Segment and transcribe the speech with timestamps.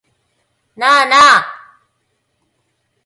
[0.77, 1.77] なあなあ